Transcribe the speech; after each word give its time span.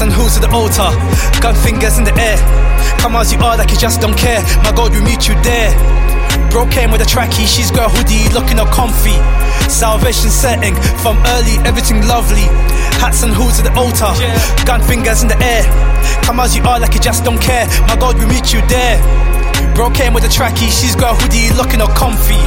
hoods 0.00 0.36
at 0.36 0.42
the 0.42 0.48
altar, 0.48 0.88
gun 1.44 1.54
fingers 1.54 1.98
in 1.98 2.04
the 2.04 2.14
air. 2.16 2.38
Come 2.96 3.14
as 3.16 3.32
you 3.32 3.38
are, 3.40 3.56
like 3.56 3.70
you 3.70 3.76
just 3.76 4.00
don't 4.00 4.16
care. 4.16 4.40
My 4.64 4.72
God, 4.72 4.94
we 4.94 5.00
meet 5.04 5.28
you 5.28 5.34
there. 5.44 5.68
Bro 6.48 6.68
came 6.72 6.90
with 6.90 7.02
a 7.02 7.04
trackie, 7.04 7.44
she's 7.44 7.70
got 7.70 7.92
a 7.92 7.94
hoodie, 7.94 8.32
looking 8.32 8.58
all 8.58 8.72
comfy. 8.72 9.16
Salvation 9.68 10.30
setting 10.30 10.74
from 11.04 11.20
early, 11.36 11.60
everything 11.68 12.00
lovely. 12.08 12.48
Hats 13.04 13.22
and 13.22 13.32
hoods 13.32 13.60
at 13.60 13.68
the 13.68 13.74
altar, 13.76 14.08
gun 14.64 14.80
fingers 14.80 15.22
in 15.22 15.28
the 15.28 15.36
air. 15.44 15.64
Come 16.24 16.40
as 16.40 16.56
you 16.56 16.62
are, 16.64 16.80
like 16.80 16.94
you 16.94 17.00
just 17.00 17.24
don't 17.24 17.40
care. 17.40 17.66
My 17.84 17.96
God, 17.96 18.16
we 18.16 18.24
meet 18.24 18.52
you 18.52 18.64
there. 18.72 18.96
Bro 19.74 19.90
came 19.92 20.14
with 20.14 20.24
a 20.24 20.32
trackie, 20.32 20.72
she's 20.72 20.96
got 20.96 21.16
a 21.16 21.20
hoodie, 21.20 21.52
looking 21.52 21.80
all 21.80 21.92
comfy. 21.92 22.40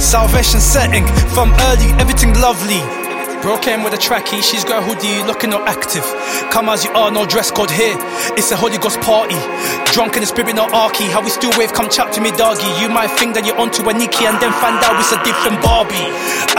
Salvation 0.00 0.60
setting 0.60 1.06
from 1.32 1.52
early, 1.72 1.92
everything 1.96 2.34
lovely. 2.40 3.09
Bro 3.42 3.56
came 3.64 3.82
with 3.82 3.94
a 3.94 3.96
trackie, 3.96 4.44
she's 4.44 4.64
got 4.64 4.82
a 4.82 4.84
hoodie, 4.84 5.24
looking 5.24 5.52
all 5.56 5.64
active. 5.64 6.04
Come 6.52 6.68
as 6.68 6.84
you 6.84 6.92
are, 6.92 7.10
no 7.10 7.24
dress 7.24 7.50
code 7.50 7.70
here. 7.70 7.96
It's 8.36 8.52
a 8.52 8.56
Holy 8.56 8.76
Ghost 8.76 9.00
party. 9.00 9.40
Drunk 9.96 10.12
in 10.14 10.20
the 10.20 10.28
spirit, 10.28 10.54
no 10.54 10.68
arky. 10.68 11.08
How 11.08 11.24
we 11.24 11.30
still 11.32 11.50
wave, 11.56 11.72
come 11.72 11.88
chat 11.88 12.12
to 12.14 12.20
me, 12.20 12.32
doggy. 12.36 12.68
You 12.76 12.92
might 12.92 13.08
think 13.16 13.32
that 13.34 13.48
you're 13.48 13.56
onto 13.56 13.80
a 13.88 13.96
Nikki 13.96 14.28
and 14.28 14.36
then 14.44 14.52
find 14.60 14.76
out 14.84 15.00
it's 15.00 15.16
a 15.16 15.20
different 15.24 15.56
Barbie. 15.64 16.04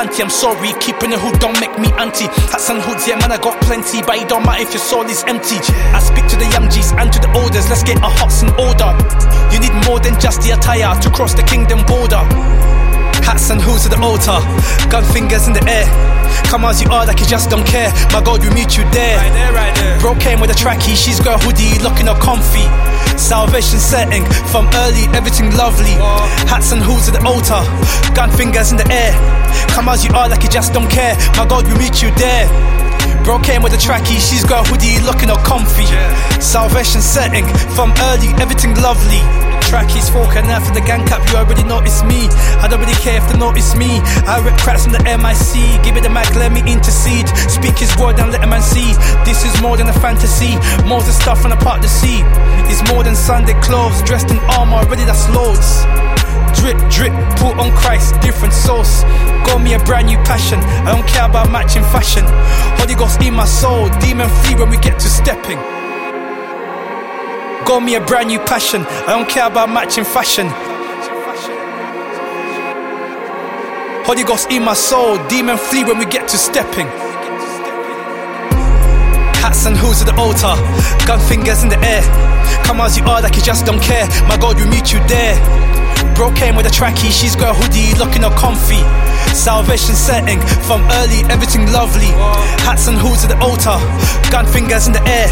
Auntie, 0.02 0.26
I'm 0.26 0.34
sorry, 0.34 0.73
keeping 0.81 1.13
the 1.13 1.21
hood 1.21 1.38
don't 1.38 1.57
make 1.62 1.77
me 1.77 1.94
auntie. 2.02 2.26
Hats 2.49 2.73
and 2.73 2.82
hoods, 2.82 3.05
yeah, 3.05 3.21
man, 3.21 3.29
I 3.29 3.38
got 3.38 3.62
plenty, 3.62 4.02
but 4.02 4.18
it 4.18 4.26
don't 4.26 4.41
matter 4.41 4.66
if 4.66 4.73
your 4.73 4.82
soul 4.82 5.05
is 5.05 5.21
empty. 5.29 5.62
I 5.93 6.02
speak 6.02 6.26
to 6.34 6.38
the 6.38 6.49
G's 6.49 6.98
and 6.98 7.13
to 7.13 7.20
the 7.21 7.29
orders, 7.45 7.70
let's 7.70 7.85
get 7.85 8.02
our 8.02 8.09
hearts 8.09 8.41
in 8.41 8.49
order. 8.57 8.90
You 9.54 9.62
need 9.62 9.76
more 9.85 10.02
than 10.02 10.18
just 10.18 10.41
the 10.41 10.57
attire 10.57 10.98
to 10.98 11.10
cross 11.13 11.38
the 11.38 11.45
kingdom 11.45 11.85
border. 11.85 12.26
The 13.91 13.99
altar, 13.99 14.39
gun 14.89 15.03
fingers 15.11 15.47
in 15.47 15.53
the 15.53 15.63
air. 15.67 15.85
Come 16.47 16.63
as 16.65 16.81
you 16.81 16.89
are, 16.89 17.05
like 17.05 17.20
you 17.20 17.27
just 17.27 17.49
don't 17.49 17.67
care. 17.67 17.91
My 18.15 18.23
God, 18.23 18.39
we 18.41 18.49
meet 18.55 18.77
you 18.79 18.87
there. 18.91 19.20
Right 19.20 19.35
there, 19.35 19.53
right 19.53 19.75
there. 19.75 19.99
Bro 19.99 20.15
came 20.15 20.39
with 20.39 20.49
a 20.49 20.57
trackie, 20.57 20.95
she's 20.95 21.20
got 21.20 21.39
a 21.39 21.43
hoodie, 21.43 21.77
looking 21.83 22.07
all 22.07 22.15
comfy. 22.15 22.65
Salvation 23.20 23.79
setting 23.79 24.23
from 24.48 24.67
early, 24.87 25.05
everything 25.11 25.51
lovely. 25.55 25.99
Hats 26.48 26.71
and 26.71 26.81
hoods 26.81 27.11
at 27.11 27.20
the 27.20 27.23
altar, 27.27 27.61
gun 28.15 28.31
fingers 28.31 28.71
in 28.71 28.77
the 28.77 28.87
air. 28.87 29.11
Come 29.75 29.89
as 29.89 30.03
you 30.03 30.11
are, 30.15 30.29
like 30.29 30.43
you 30.43 30.49
just 30.49 30.73
don't 30.73 30.89
care. 30.89 31.15
My 31.35 31.45
God, 31.45 31.67
we 31.67 31.76
meet 31.77 32.01
you 32.01 32.09
there. 32.15 32.48
Bro 33.23 33.40
came 33.40 33.62
with 33.62 33.73
a 33.73 33.77
trackie, 33.77 34.20
she's 34.20 34.43
got 34.43 34.65
a 34.65 34.70
hoodie, 34.70 34.99
looking 35.05 35.29
all 35.29 35.41
comfy. 35.45 35.85
Salvation 36.41 37.01
setting 37.01 37.45
from 37.76 37.93
early, 38.12 38.29
everything 38.41 38.73
lovely. 38.81 39.21
Trackies 39.71 40.09
fork 40.09 40.35
and 40.35 40.48
after 40.48 40.73
the 40.73 40.81
gang 40.81 41.05
cap, 41.07 41.23
you 41.29 41.37
already 41.37 41.63
notice 41.63 42.04
me. 42.04 42.27
I 42.59 42.67
don't 42.67 42.82
really 42.82 42.98
care 42.99 43.15
if 43.15 43.27
they 43.32 43.37
notice 43.37 43.76
me. 43.76 44.01
I 44.27 44.41
rip 44.43 44.57
cracks 44.57 44.84
from 44.84 44.91
the 44.91 45.04
MIC. 45.05 45.79
Give 45.84 45.95
it 45.95 46.04
the 46.04 46.09
mic, 46.09 46.27
let 46.35 46.51
me 46.51 46.59
intercede. 46.67 47.29
Speak 47.48 47.77
his 47.77 47.95
word 47.95 48.20
and 48.20 48.32
let 48.32 48.43
a 48.43 48.48
man 48.48 48.62
see. 48.62 48.91
This 49.23 49.45
is 49.45 49.54
more 49.62 49.77
than 49.77 49.87
a 49.87 49.93
fantasy. 49.93 50.59
More 50.84 51.01
than 51.01 51.13
stuff 51.13 51.41
from 51.41 51.54
apart 51.54 51.82
the 51.82 51.87
sea. 51.87 52.20
It's 52.67 52.84
more 52.91 53.04
than 53.04 53.15
Sunday 53.15 53.55
clothes. 53.62 54.01
Dressed 54.04 54.29
in 54.29 54.39
armor, 54.59 54.84
already 54.84 55.05
that's 55.05 55.29
loads. 55.29 55.87
Drip, 56.59 56.77
drip, 56.91 57.13
put 57.39 57.55
on 57.57 57.71
Christ, 57.76 58.20
different 58.21 58.54
sauce. 58.54 59.04
Got 59.48 59.63
me 59.63 59.73
a 59.73 59.79
brand 59.79 60.07
new 60.07 60.17
passion. 60.27 60.59
I 60.59 60.91
don't 60.91 61.07
care 61.07 61.26
about 61.26 61.49
matching 61.49 61.84
fashion. 61.95 62.26
In 63.32 63.37
my 63.37 63.46
soul, 63.46 63.87
demon 64.01 64.28
free 64.28 64.56
when 64.56 64.69
we 64.69 64.75
get 64.75 65.00
to 65.00 65.07
stepping. 65.07 65.57
Got 67.66 67.79
me 67.79 67.96
a 67.96 68.01
brand 68.06 68.28
new 68.28 68.40
passion. 68.40 68.81
I 68.85 69.16
don't 69.18 69.29
care 69.29 69.47
about 69.47 69.69
matching 69.69 70.03
fashion. 70.03 70.47
Holy 74.06 74.25
Ghost 74.25 74.51
in 74.51 74.66
my 74.66 74.73
soul, 74.73 75.16
demon 75.29 75.57
flee 75.57 75.85
when 75.85 75.97
we 75.97 76.03
get 76.07 76.28
to 76.28 76.38
stepping. 76.38 76.88
Hats 79.39 79.66
and 79.66 79.78
hoods 79.78 80.01
at 80.01 80.07
the 80.07 80.16
altar, 80.19 80.53
gun 81.07 81.22
fingers 81.22 81.63
in 81.63 81.69
the 81.69 81.79
air. 81.79 82.03
Come 82.66 82.81
as 82.81 82.97
you 82.97 83.05
are, 83.05 83.22
like 83.22 83.38
you 83.38 83.41
just 83.41 83.66
don't 83.66 83.81
care. 83.81 84.09
My 84.28 84.35
God, 84.35 84.57
we 84.57 84.66
meet 84.66 84.91
you 84.91 85.00
there. 85.07 85.80
Bro 86.16 86.34
came 86.34 86.56
with 86.56 86.66
a 86.66 86.69
trackie, 86.69 87.12
she's 87.12 87.35
got 87.35 87.56
a 87.56 87.57
hoodie, 87.57 87.97
looking 87.97 88.23
all 88.23 88.35
comfy. 88.38 88.81
Salvation 89.34 89.95
setting 89.95 90.39
from 90.67 90.81
early, 91.01 91.25
everything 91.34 91.66
lovely. 91.72 92.12
Hats 92.62 92.88
and 92.88 92.97
hoods 92.97 93.23
at 93.25 93.29
the 93.29 93.39
altar, 93.41 93.78
gun 94.29 94.45
fingers 94.45 94.88
in 94.88 94.94
the 94.94 95.01
air. 95.07 95.29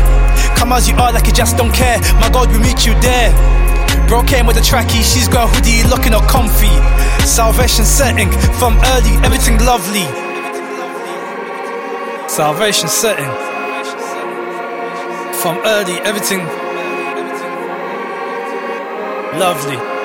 Come 0.58 0.72
as 0.72 0.90
you 0.90 0.96
are, 0.96 1.12
like 1.14 1.28
you 1.28 1.34
just 1.34 1.58
don't 1.58 1.74
care. 1.74 2.00
My 2.20 2.30
God, 2.30 2.52
we 2.52 2.58
meet 2.60 2.86
you 2.86 2.94
there. 3.02 3.30
Bro 4.08 4.24
came 4.24 4.48
with 4.48 4.58
a 4.58 4.62
trackie, 4.62 5.06
she's 5.06 5.28
got 5.28 5.46
a 5.46 5.54
hoodie, 5.54 5.84
looking 5.88 6.14
all 6.14 6.26
comfy. 6.26 6.74
Salvation 7.26 7.86
setting 7.86 8.32
from 8.58 8.74
early, 8.98 9.14
everything 9.22 9.58
lovely. 9.60 10.06
Salvation 12.28 12.88
setting 12.88 13.30
from 15.38 15.58
early, 15.66 16.00
everything 16.02 16.40
lovely. 19.38 19.99